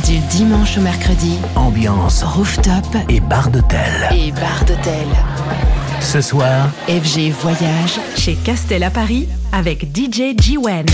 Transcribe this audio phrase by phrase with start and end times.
[0.06, 3.80] Du dimanche au mercredi, ambiance rooftop et bar d'hôtel.
[4.12, 5.08] Et bar d'hôtel.
[6.00, 10.86] Ce soir, FG Voyage chez Castel à Paris avec DJ G-Wen.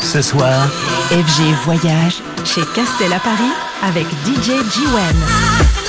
[0.00, 0.68] Ce soir,
[1.10, 3.52] FG Voyage chez Castel à Paris
[3.82, 5.81] avec DJ G-Wen.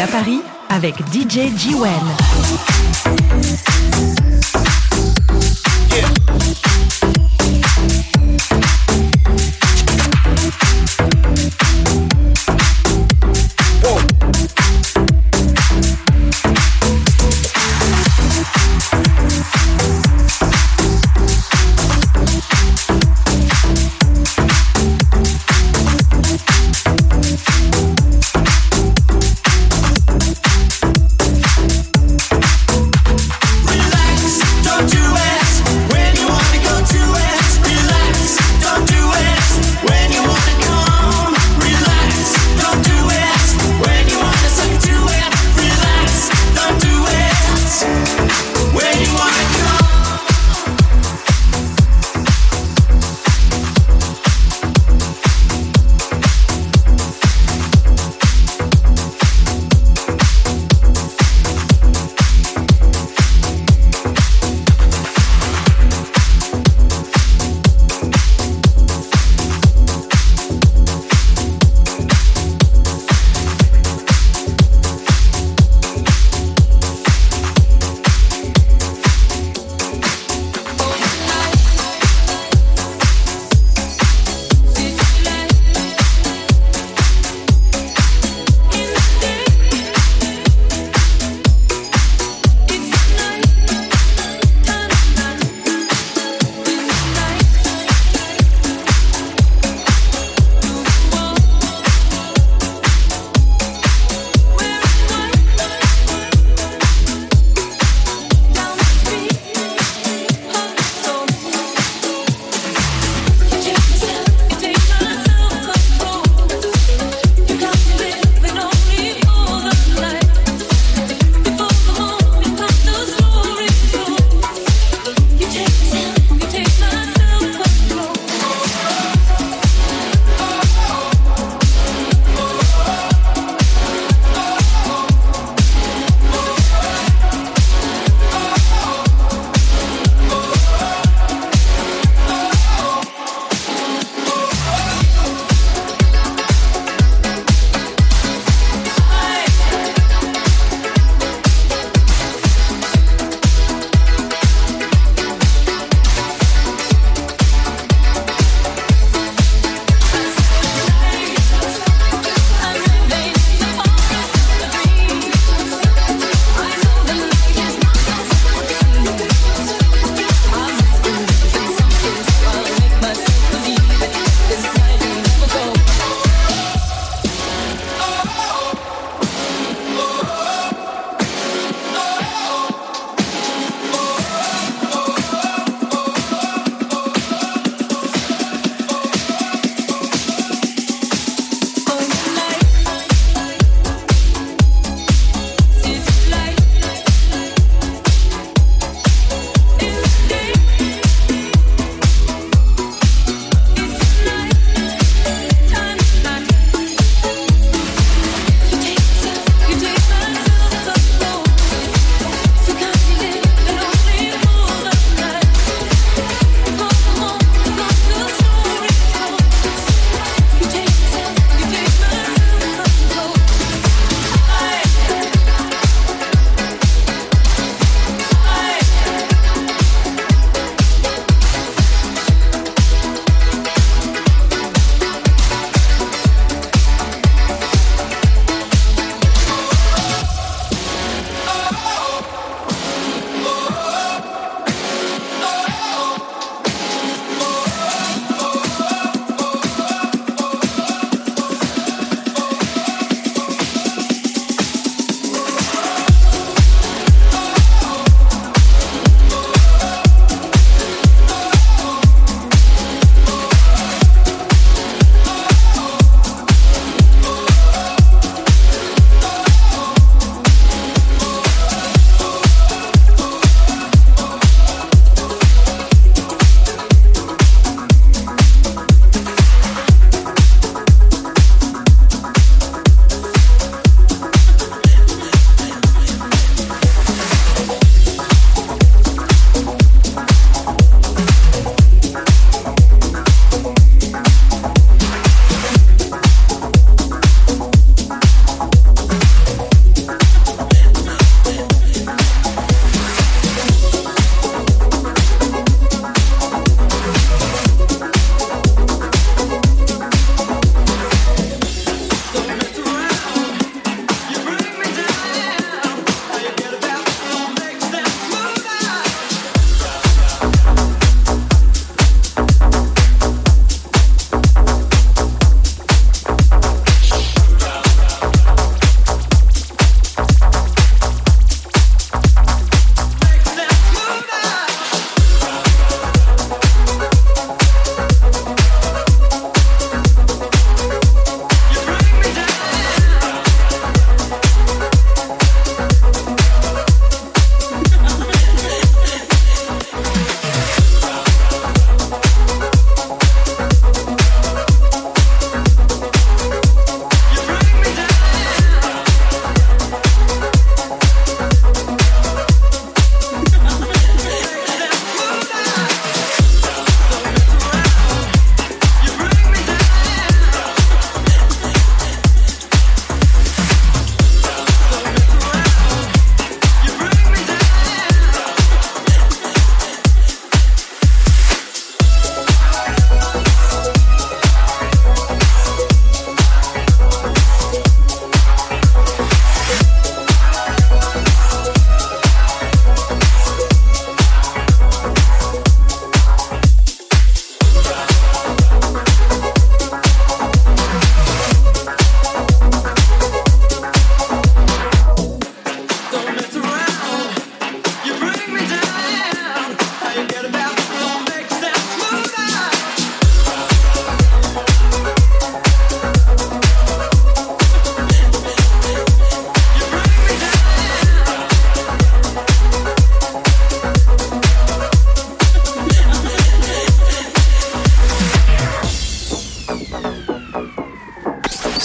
[0.00, 1.97] À Paris avec DJ G-Well.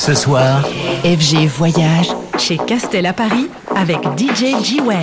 [0.06, 0.62] Ce soir,
[1.06, 5.00] FG Voyage chez Castel à Paris avec DJ G-Wen.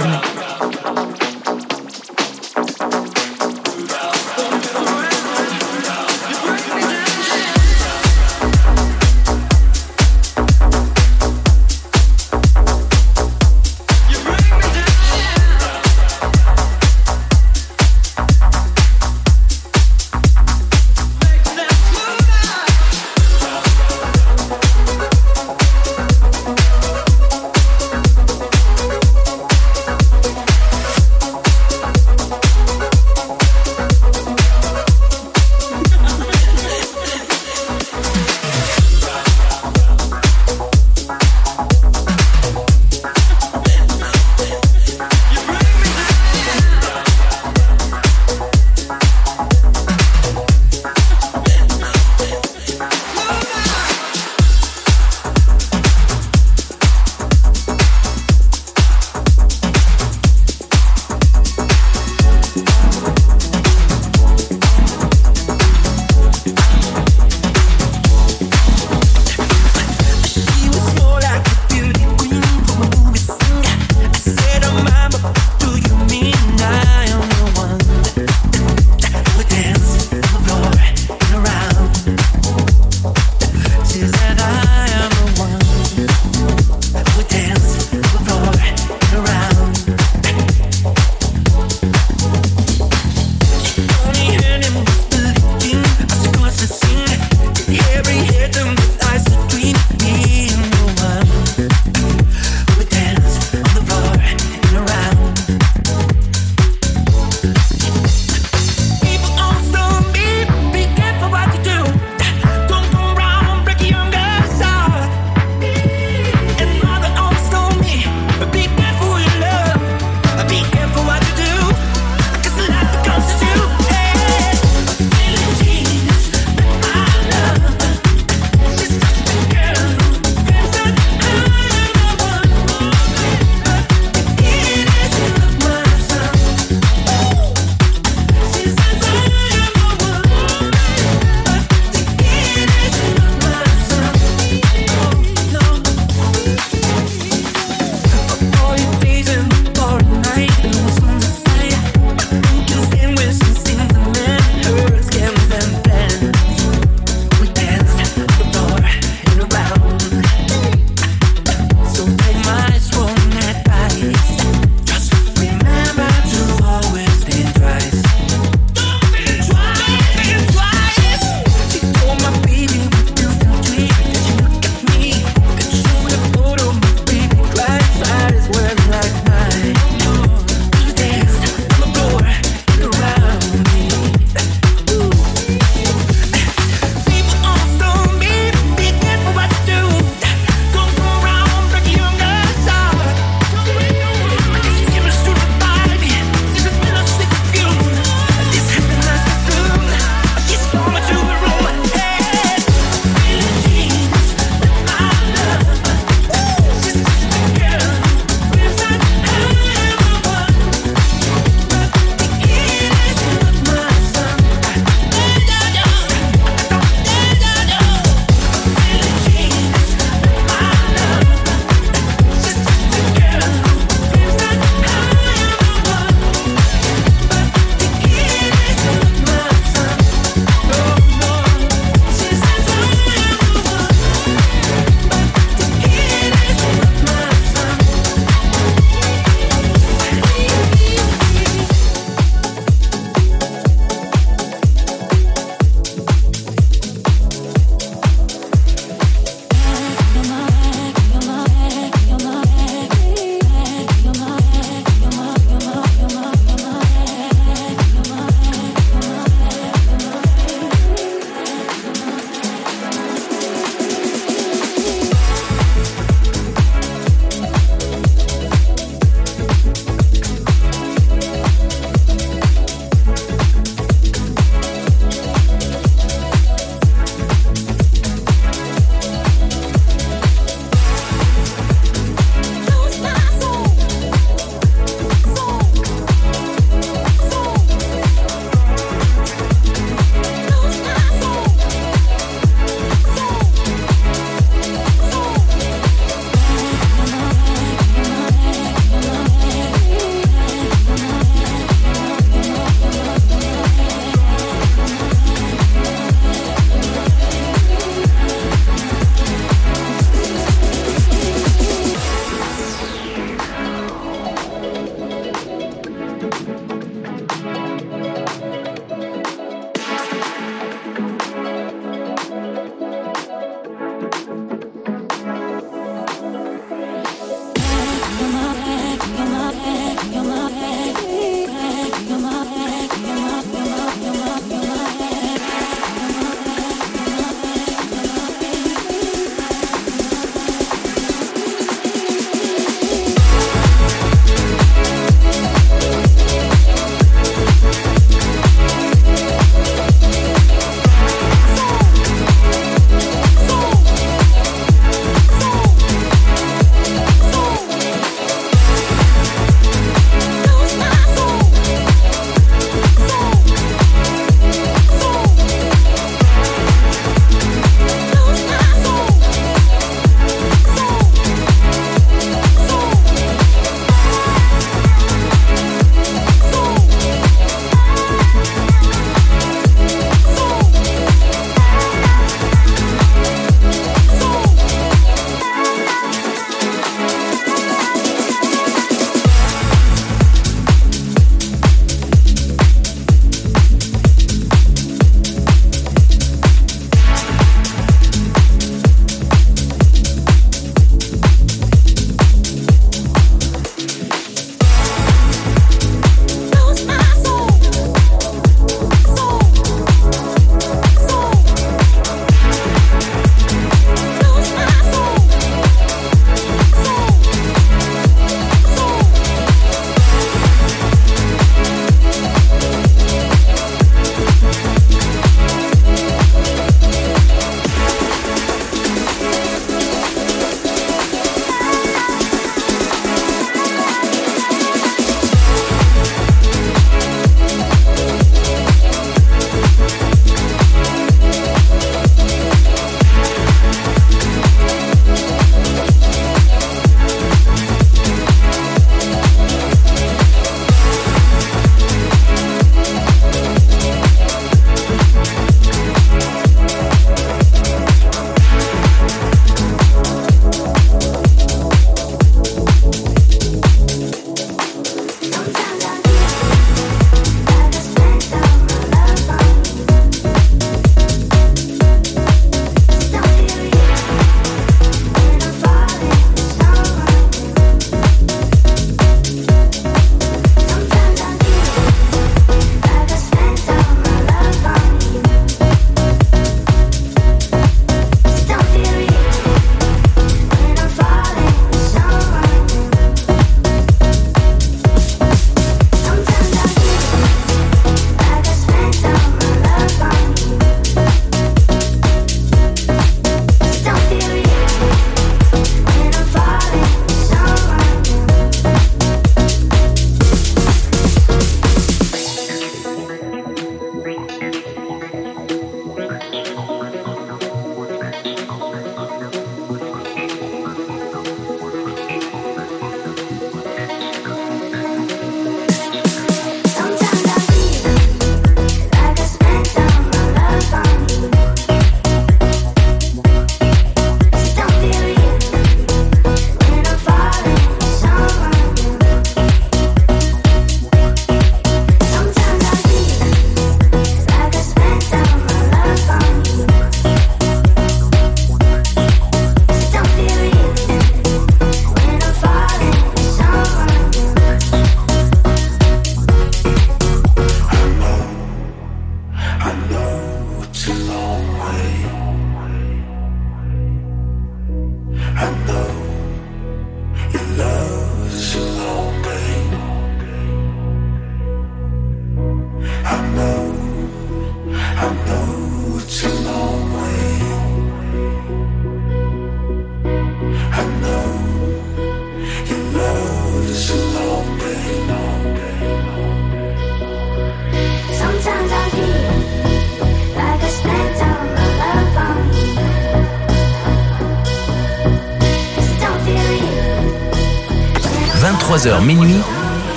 [598.81, 599.43] 23h minuit.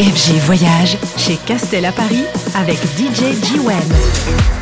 [0.00, 2.24] FG Voyage chez Castel à Paris
[2.56, 4.61] avec DJ G-Wen.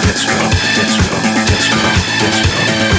[0.05, 0.45] Let's go!
[0.78, 1.18] Let's go!
[1.49, 1.89] Let's go!
[2.22, 2.94] Let's go!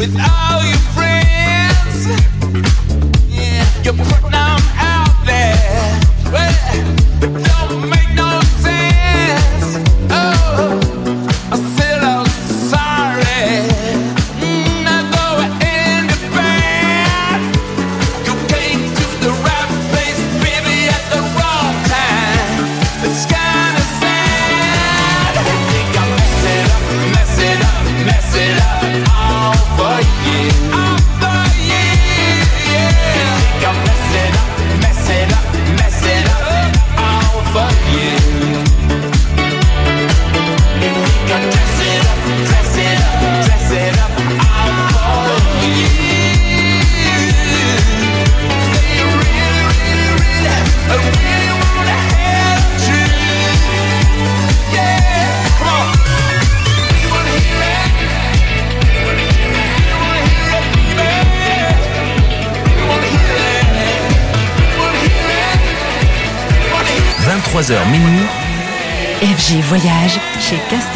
[0.00, 0.39] FG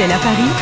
[0.04, 0.53] chez Castel à Paris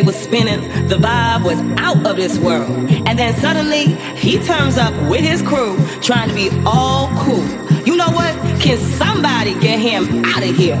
[0.00, 0.88] Was spinning.
[0.88, 2.70] The vibe was out of this world.
[3.06, 7.44] And then suddenly, he turns up with his crew, trying to be all cool.
[7.86, 8.32] You know what?
[8.58, 10.76] Can somebody get him out of here?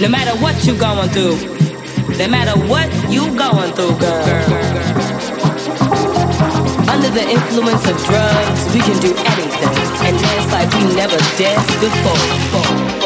[0.00, 1.36] No matter what you going through,
[2.16, 4.24] no matter what you going through, girl.
[6.88, 9.74] Under the influence of drugs, we can do anything
[10.06, 13.05] and dance like we never danced before.